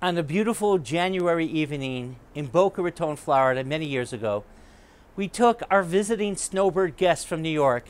On 0.00 0.16
a 0.16 0.22
beautiful 0.22 0.78
January 0.78 1.44
evening 1.44 2.20
in 2.32 2.46
Boca 2.46 2.80
Raton, 2.80 3.16
Florida, 3.16 3.64
many 3.64 3.84
years 3.84 4.12
ago, 4.12 4.44
we 5.16 5.26
took 5.26 5.60
our 5.72 5.82
visiting 5.82 6.36
snowbird 6.36 6.96
guests 6.96 7.24
from 7.24 7.42
New 7.42 7.48
York 7.48 7.88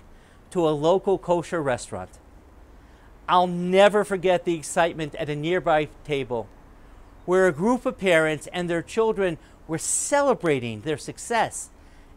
to 0.51 0.67
a 0.67 0.71
local 0.71 1.19
kosher 1.19 1.63
restaurant. 1.63 2.09
I'll 3.29 3.47
never 3.47 4.05
forget 4.05 4.47
the 4.47 4.55
excitement 4.55 5.17
at 5.17 5.29
a 5.29 5.37
nearby 5.37 5.89
table 6.03 6.49
where 7.27 7.47
a 7.47 7.53
group 7.53 7.85
of 7.85 7.99
parents 7.99 8.49
and 8.55 8.71
their 8.71 8.81
children 8.81 9.37
were 9.67 9.77
celebrating 9.77 10.81
their 10.81 10.97
success 10.97 11.69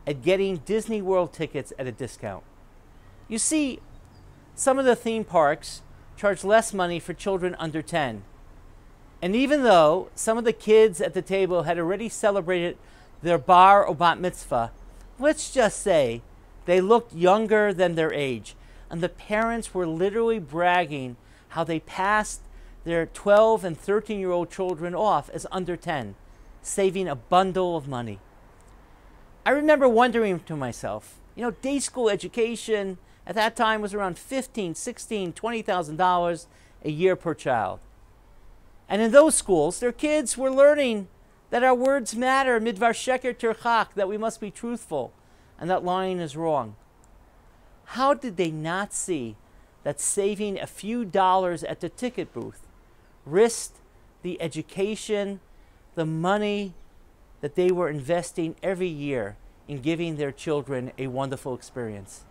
at 0.07 0.23
getting 0.23 0.59
Disney 0.59 1.01
World 1.01 1.33
tickets 1.33 1.73
at 1.77 1.85
a 1.85 1.91
discount. 1.91 2.45
You 3.27 3.37
see, 3.37 3.81
some 4.55 4.79
of 4.79 4.85
the 4.85 4.95
theme 4.95 5.25
parks 5.25 5.81
charge 6.15 6.45
less 6.45 6.73
money 6.73 6.97
for 6.97 7.13
children 7.13 7.57
under 7.59 7.81
10. 7.81 8.23
And 9.21 9.35
even 9.35 9.63
though 9.63 10.09
some 10.15 10.37
of 10.37 10.45
the 10.45 10.53
kids 10.53 10.99
at 10.99 11.13
the 11.13 11.21
table 11.21 11.63
had 11.63 11.77
already 11.77 12.09
celebrated 12.09 12.77
their 13.21 13.37
bar 13.37 13.85
or 13.85 13.93
bat 13.93 14.19
mitzvah, 14.19 14.71
let's 15.19 15.51
just 15.51 15.81
say 15.81 16.21
they 16.65 16.81
looked 16.81 17.13
younger 17.13 17.73
than 17.73 17.95
their 17.95 18.11
age. 18.11 18.55
And 18.89 19.01
the 19.01 19.09
parents 19.09 19.73
were 19.73 19.87
literally 19.87 20.39
bragging 20.39 21.17
how 21.49 21.63
they 21.63 21.79
passed 21.79 22.41
their 22.83 23.05
12 23.05 23.63
and 23.63 23.77
13 23.79 24.19
year 24.19 24.31
old 24.31 24.49
children 24.49 24.95
off 24.95 25.29
as 25.29 25.45
under 25.51 25.77
10, 25.77 26.15
saving 26.63 27.07
a 27.07 27.15
bundle 27.15 27.77
of 27.77 27.87
money. 27.87 28.19
I 29.45 29.51
remember 29.51 29.87
wondering 29.87 30.39
to 30.41 30.55
myself, 30.55 31.19
you 31.35 31.43
know, 31.43 31.51
day 31.51 31.79
school 31.79 32.09
education 32.09 32.97
at 33.25 33.35
that 33.35 33.55
time 33.55 33.81
was 33.81 33.93
around 33.93 34.17
15, 34.17 34.75
16, 34.75 35.33
20,000 35.33 35.95
dollars 35.95 36.47
a 36.83 36.89
year 36.89 37.15
per 37.15 37.33
child. 37.33 37.79
And 38.91 39.01
in 39.01 39.11
those 39.11 39.35
schools, 39.35 39.79
their 39.79 39.93
kids 39.93 40.37
were 40.37 40.51
learning 40.51 41.07
that 41.49 41.63
our 41.63 41.73
words 41.73 42.13
matter, 42.13 42.59
midvar 42.59 42.91
sheker 42.91 43.33
tirchak, 43.33 43.93
that 43.95 44.09
we 44.09 44.17
must 44.17 44.41
be 44.41 44.51
truthful, 44.51 45.13
and 45.57 45.69
that 45.69 45.85
lying 45.85 46.19
is 46.19 46.35
wrong. 46.35 46.75
How 47.85 48.13
did 48.13 48.35
they 48.35 48.51
not 48.51 48.93
see 48.93 49.37
that 49.83 50.01
saving 50.01 50.59
a 50.59 50.67
few 50.67 51.05
dollars 51.05 51.63
at 51.63 51.79
the 51.79 51.87
ticket 51.87 52.33
booth 52.33 52.67
risked 53.25 53.77
the 54.23 54.41
education, 54.41 55.39
the 55.95 56.05
money 56.05 56.73
that 57.39 57.55
they 57.55 57.71
were 57.71 57.89
investing 57.89 58.57
every 58.61 58.89
year 58.89 59.37
in 59.69 59.79
giving 59.81 60.17
their 60.17 60.33
children 60.33 60.91
a 60.97 61.07
wonderful 61.07 61.55
experience. 61.55 62.25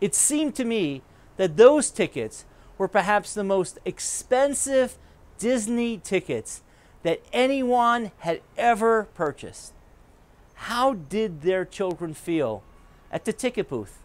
It 0.00 0.14
seemed 0.14 0.54
to 0.54 0.64
me 0.64 1.02
that 1.38 1.56
those 1.56 1.90
tickets 1.90 2.44
were 2.76 2.86
perhaps 2.86 3.34
the 3.34 3.42
most 3.42 3.80
expensive 3.84 4.96
Disney 5.38 5.98
tickets 5.98 6.62
that 7.02 7.22
anyone 7.32 8.10
had 8.18 8.42
ever 8.56 9.04
purchased. 9.14 9.72
How 10.54 10.94
did 10.94 11.42
their 11.42 11.64
children 11.64 12.12
feel 12.12 12.62
at 13.10 13.24
the 13.24 13.32
ticket 13.32 13.68
booth, 13.68 13.98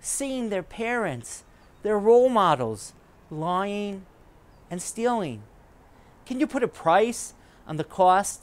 seeing 0.00 0.48
their 0.48 0.62
parents, 0.62 1.44
their 1.82 1.98
role 1.98 2.28
models, 2.28 2.94
lying 3.30 4.06
and 4.70 4.80
stealing? 4.80 5.42
Can 6.24 6.40
you 6.40 6.46
put 6.46 6.62
a 6.62 6.68
price 6.68 7.34
on 7.66 7.76
the 7.76 7.84
cost 7.84 8.42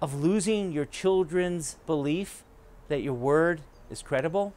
of 0.00 0.22
losing 0.22 0.72
your 0.72 0.84
children's 0.84 1.76
belief 1.86 2.44
that 2.88 3.02
your 3.02 3.14
word 3.14 3.60
is 3.90 4.02
credible? 4.02 4.54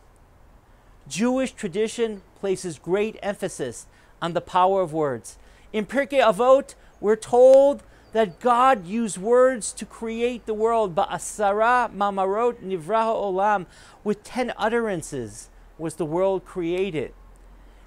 Jewish 1.07 1.51
tradition 1.51 2.21
places 2.39 2.79
great 2.79 3.17
emphasis 3.21 3.87
on 4.21 4.33
the 4.33 4.41
power 4.41 4.81
of 4.81 4.93
words. 4.93 5.37
In 5.71 5.85
Pirkei 5.85 6.21
Avot, 6.21 6.75
we're 7.05 7.15
told 7.15 7.83
that 8.13 8.39
God 8.39 8.87
used 8.87 9.19
words 9.19 9.71
to 9.73 9.85
create 9.85 10.47
the 10.47 10.55
world. 10.55 10.95
Ba'asara 10.95 11.93
mamarot 11.95 12.63
nivraha 12.63 13.13
olam. 13.13 13.67
With 14.03 14.23
ten 14.23 14.51
utterances 14.57 15.51
was 15.77 15.97
the 15.97 16.03
world 16.03 16.45
created. 16.45 17.13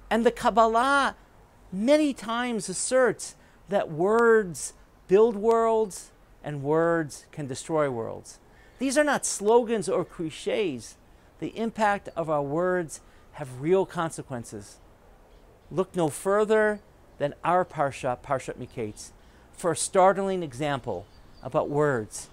And 0.09 0.25
the 0.25 0.31
Kabbalah 0.31 1.17
many 1.69 2.13
times 2.13 2.69
asserts 2.69 3.35
that 3.67 3.91
words 3.91 4.71
build 5.09 5.35
worlds 5.35 6.11
and 6.41 6.63
words 6.63 7.25
can 7.33 7.45
destroy 7.45 7.89
worlds. 7.91 8.39
These 8.77 8.97
are 8.97 9.03
not 9.03 9.25
slogans 9.25 9.89
or 9.89 10.05
cliches. 10.05 10.95
The 11.39 11.57
impact 11.57 12.07
of 12.15 12.29
our 12.29 12.41
words 12.41 13.01
have 13.33 13.59
real 13.59 13.85
consequences. 13.85 14.77
Look 15.69 15.93
no 15.93 16.07
further 16.07 16.79
than 17.19 17.35
our 17.43 17.63
Parsha, 17.63 18.17
Parshat 18.19 18.55
Miketz, 18.55 19.11
for 19.53 19.71
a 19.71 19.77
startling 19.77 20.41
example 20.41 21.05
about 21.43 21.69
words. 21.69 22.29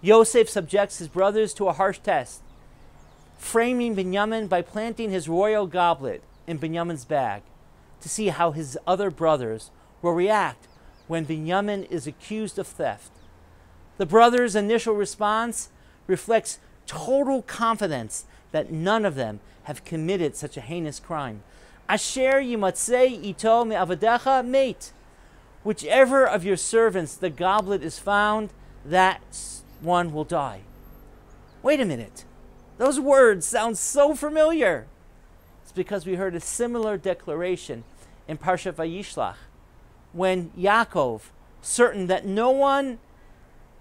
Yosef 0.00 0.48
subjects 0.48 0.98
his 0.98 1.08
brothers 1.08 1.52
to 1.54 1.68
a 1.68 1.72
harsh 1.72 1.98
test, 1.98 2.40
framing 3.36 3.94
Binyamin 3.94 4.48
by 4.48 4.62
planting 4.62 5.10
his 5.10 5.28
royal 5.28 5.66
goblet 5.66 6.22
in 6.46 6.58
Binyamin's 6.58 7.04
bag 7.04 7.42
to 8.00 8.08
see 8.08 8.28
how 8.28 8.52
his 8.52 8.78
other 8.86 9.10
brothers 9.10 9.70
will 10.02 10.12
react 10.12 10.68
when 11.08 11.26
Binyamin 11.26 11.90
is 11.90 12.06
accused 12.06 12.58
of 12.58 12.66
theft. 12.66 13.10
The 13.96 14.06
brothers' 14.06 14.54
initial 14.54 14.94
response 14.94 15.70
reflects 16.06 16.60
total 16.86 17.42
confidence 17.42 18.24
that 18.52 18.72
none 18.72 19.04
of 19.04 19.16
them 19.16 19.40
have 19.64 19.84
committed 19.84 20.36
such 20.36 20.56
a 20.56 20.62
heinous 20.62 21.00
crime. 21.00 21.42
Asher 21.88 22.40
yimatzei 22.40 23.24
ito 23.24 23.64
me'avadecha 23.64 24.44
mate. 24.44 24.92
Whichever 25.62 26.26
of 26.26 26.44
your 26.44 26.56
servants 26.56 27.14
the 27.14 27.30
goblet 27.30 27.82
is 27.82 27.98
found, 27.98 28.50
that 28.84 29.38
one 29.80 30.12
will 30.12 30.24
die. 30.24 30.60
Wait 31.62 31.80
a 31.80 31.84
minute. 31.84 32.24
Those 32.76 33.00
words 33.00 33.46
sound 33.46 33.78
so 33.78 34.14
familiar. 34.14 34.86
It's 35.62 35.72
because 35.72 36.06
we 36.06 36.14
heard 36.14 36.34
a 36.34 36.40
similar 36.40 36.96
declaration 36.96 37.84
in 38.26 38.38
Parshat 38.38 38.74
Vayishlach 38.74 39.36
when 40.12 40.50
Yaakov, 40.50 41.22
certain 41.60 42.06
that 42.06 42.24
no 42.24 42.50
one 42.50 42.98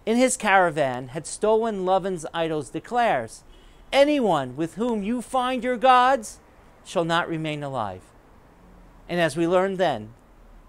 in 0.05 0.17
his 0.17 0.37
caravan 0.37 1.09
had 1.09 1.27
stolen 1.27 1.85
Lavan's 1.85 2.25
idols, 2.33 2.69
declares, 2.69 3.43
Anyone 3.91 4.55
with 4.55 4.75
whom 4.75 5.03
you 5.03 5.21
find 5.21 5.63
your 5.63 5.77
gods 5.77 6.39
shall 6.87 7.05
not 7.05 7.27
remain 7.27 7.63
alive. 7.63 8.01
And 9.09 9.19
as 9.19 9.37
we 9.37 9.47
learned 9.47 9.77
then, 9.77 10.13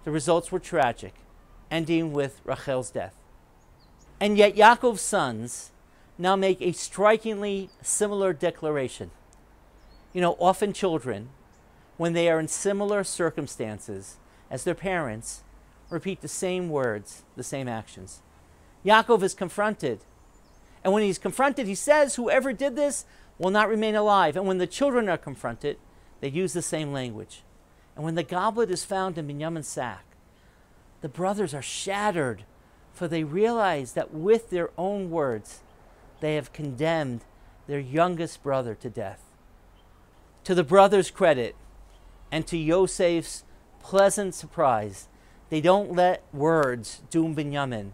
the 0.03 0.11
results 0.11 0.51
were 0.51 0.59
tragic, 0.59 1.13
ending 1.71 2.13
with 2.13 2.41
Rachel's 2.45 2.89
death. 2.89 3.15
And 4.19 4.37
yet 4.37 4.55
Yaakov's 4.55 5.01
sons 5.01 5.71
now 6.17 6.35
make 6.35 6.61
a 6.61 6.73
strikingly 6.73 7.69
similar 7.81 8.33
declaration. 8.33 9.11
You 10.13 10.21
know, 10.21 10.35
often 10.39 10.73
children, 10.73 11.29
when 11.97 12.13
they 12.13 12.29
are 12.29 12.39
in 12.39 12.47
similar 12.47 13.03
circumstances 13.03 14.17
as 14.51 14.63
their 14.63 14.75
parents, 14.75 15.43
repeat 15.89 16.21
the 16.21 16.27
same 16.27 16.69
words, 16.69 17.23
the 17.35 17.43
same 17.43 17.67
actions. 17.67 18.21
Yaakov 18.85 19.23
is 19.23 19.33
confronted. 19.33 19.99
And 20.83 20.93
when 20.93 21.03
he's 21.03 21.17
confronted, 21.17 21.67
he 21.67 21.75
says, 21.75 22.15
Whoever 22.15 22.53
did 22.53 22.75
this 22.75 23.05
will 23.37 23.51
not 23.51 23.69
remain 23.69 23.95
alive. 23.95 24.35
And 24.35 24.47
when 24.47 24.57
the 24.57 24.67
children 24.67 25.09
are 25.09 25.17
confronted, 25.17 25.77
they 26.21 26.29
use 26.29 26.53
the 26.53 26.61
same 26.61 26.91
language. 26.91 27.43
And 27.95 28.05
when 28.05 28.15
the 28.15 28.23
goblet 28.23 28.71
is 28.71 28.85
found 28.85 29.17
in 29.17 29.27
Binyamin's 29.27 29.67
sack, 29.67 30.05
the 31.01 31.09
brothers 31.09 31.53
are 31.53 31.61
shattered, 31.61 32.43
for 32.93 33.07
they 33.07 33.23
realize 33.23 33.93
that 33.93 34.13
with 34.13 34.49
their 34.49 34.69
own 34.77 35.09
words, 35.09 35.61
they 36.19 36.35
have 36.35 36.53
condemned 36.53 37.21
their 37.67 37.79
youngest 37.79 38.43
brother 38.43 38.75
to 38.75 38.89
death. 38.89 39.23
To 40.45 40.55
the 40.55 40.63
brothers' 40.63 41.11
credit, 41.11 41.55
and 42.31 42.45
to 42.47 42.57
Yosef's 42.57 43.43
pleasant 43.81 44.35
surprise, 44.35 45.07
they 45.49 45.61
don't 45.61 45.93
let 45.93 46.23
words 46.33 47.01
doom 47.09 47.35
Binyamin. 47.35 47.91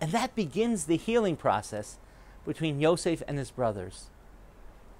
And 0.00 0.12
that 0.12 0.34
begins 0.34 0.84
the 0.84 0.96
healing 0.96 1.36
process 1.36 1.98
between 2.44 2.80
Yosef 2.80 3.22
and 3.26 3.38
his 3.38 3.50
brothers. 3.50 4.10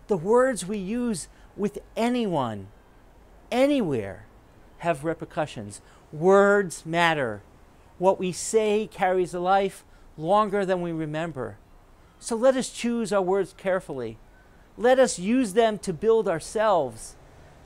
The 0.08 0.16
words 0.16 0.66
we 0.66 0.78
use 0.78 1.28
with 1.58 1.78
anyone, 1.96 2.68
anywhere, 3.50 4.26
have 4.78 5.04
repercussions. 5.04 5.80
Words 6.12 6.86
matter. 6.86 7.42
What 7.98 8.18
we 8.18 8.32
say 8.32 8.88
carries 8.90 9.34
a 9.34 9.40
life 9.40 9.84
longer 10.16 10.64
than 10.64 10.80
we 10.80 10.92
remember. 10.92 11.58
So 12.20 12.36
let 12.36 12.56
us 12.56 12.70
choose 12.70 13.12
our 13.12 13.22
words 13.22 13.54
carefully. 13.56 14.18
Let 14.76 14.98
us 14.98 15.18
use 15.18 15.54
them 15.54 15.78
to 15.78 15.92
build 15.92 16.28
ourselves, 16.28 17.16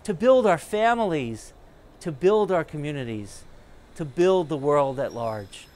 to 0.04 0.14
build 0.14 0.46
our 0.46 0.58
families, 0.58 1.52
to 2.00 2.10
build 2.10 2.50
our 2.50 2.64
communities 2.64 3.44
to 3.96 4.04
build 4.04 4.48
the 4.48 4.56
world 4.56 4.98
at 4.98 5.12
large. 5.12 5.66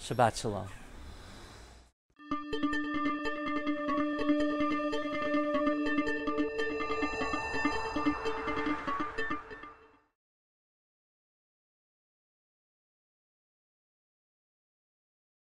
Shabbat 0.00 0.36
Shalom. 0.36 0.81